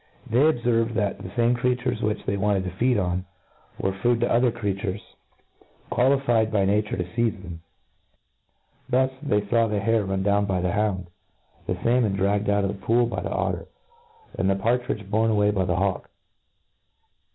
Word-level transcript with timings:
They 0.27 0.39
obfervcd, 0.39 0.95
that 0.95 1.19
the 1.19 1.29
fame 1.29 1.53
creatures 1.53 2.01
which 2.01 2.25
^cy 2.25 2.35
wanted 2.35 2.63
to 2.63 2.71
feed 2.71 2.97
on, 2.97 3.23
wcrciwd 3.79 4.21
to 4.21 4.33
other 4.33 4.49
crea 4.51 4.73
tures 4.73 4.85
i^ 4.85 4.87
INTRODUCTION. 4.97 4.99
turcs 4.99 5.89
qualified 5.91 6.51
by 6.51 6.65
nature 6.65 6.97
to 6.97 7.03
feizethem. 7.03 7.59
Thu«, 8.89 9.09
they 9.21 9.41
idw 9.41 9.69
the 9.69 9.79
hare 9.79 10.03
run 10.05 10.23
down 10.23 10.45
by 10.45 10.59
the 10.59 10.71
hound;— 10.71 11.05
^thc 11.69 11.77
falmon 11.83 12.15
dragged 12.15 12.49
out' 12.49 12.63
of 12.65 12.79
the 12.79 12.83
pool 12.83 13.05
by 13.05 13.21
the 13.21 13.29
otter;— 13.29 13.67
and 14.39 14.49
the 14.49 14.55
partridge 14.55 15.07
born 15.07 15.29
away 15.29 15.51
by 15.51 15.65
the 15.65 15.75
hawk. 15.75 16.09